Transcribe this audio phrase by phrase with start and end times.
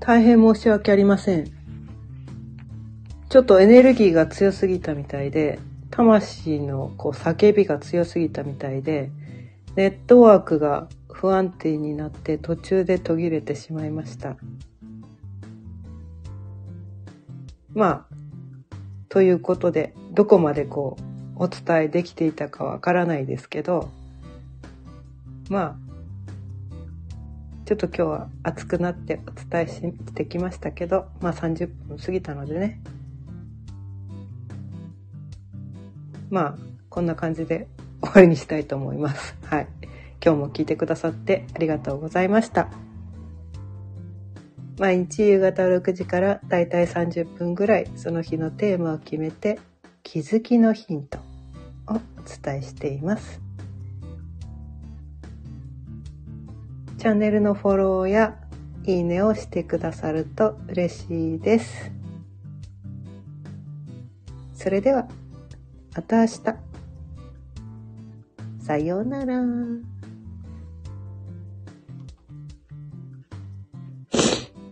[0.00, 1.50] 大変申し訳ありません。
[3.28, 5.58] ちょっとエネルギーが強すぎたみたいで、
[5.90, 9.10] 魂のこう叫びが強すぎたみたいで、
[9.76, 14.36] ネットワークが不安定になって途中で途切れてしまいました。
[17.72, 18.14] まあ、
[19.08, 21.02] ということで、どこまでこう、
[21.36, 23.90] お伝えできていたかわからないですけど、
[25.48, 25.76] まあ、
[27.64, 29.80] ちょっと今日は熱くなってお伝えし
[30.14, 32.80] てきましたけど、まあ30分過ぎたのでね。
[36.30, 36.54] まあ、
[36.90, 37.68] こんな感じで
[38.02, 39.36] 終わりにしたいと思います。
[39.44, 39.68] はい。
[40.24, 42.68] 今日も聞いてくださってありがとうございました。
[44.78, 49.60] 毎日夕方6時からだいたい30分ぐらいその日のテーマを決めて
[50.02, 51.18] 気づきのヒント
[51.86, 52.00] をお
[52.42, 53.43] 伝えしています。
[57.04, 58.34] チャンネルのフォローや
[58.86, 61.92] いいねをしてくださると嬉しいです。
[64.54, 65.06] それでは、
[65.94, 66.40] また明日。
[68.58, 69.42] さようなら。